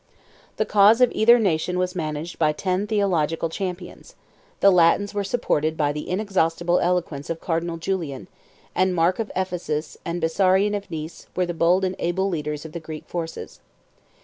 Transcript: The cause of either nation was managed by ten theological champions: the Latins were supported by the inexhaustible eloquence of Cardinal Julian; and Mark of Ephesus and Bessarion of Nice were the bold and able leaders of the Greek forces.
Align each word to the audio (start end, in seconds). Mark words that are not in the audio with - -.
The 0.57 0.65
cause 0.65 0.99
of 0.99 1.11
either 1.13 1.37
nation 1.37 1.77
was 1.77 1.93
managed 1.93 2.39
by 2.39 2.53
ten 2.53 2.87
theological 2.87 3.49
champions: 3.49 4.15
the 4.59 4.71
Latins 4.71 5.13
were 5.13 5.23
supported 5.23 5.77
by 5.77 5.91
the 5.91 6.09
inexhaustible 6.09 6.79
eloquence 6.79 7.29
of 7.29 7.39
Cardinal 7.39 7.77
Julian; 7.77 8.27
and 8.73 8.95
Mark 8.95 9.19
of 9.19 9.31
Ephesus 9.35 9.97
and 10.03 10.19
Bessarion 10.19 10.73
of 10.75 10.89
Nice 10.89 11.27
were 11.35 11.45
the 11.45 11.53
bold 11.53 11.85
and 11.85 11.95
able 11.99 12.27
leaders 12.27 12.65
of 12.65 12.71
the 12.71 12.79
Greek 12.79 13.05
forces. 13.07 13.59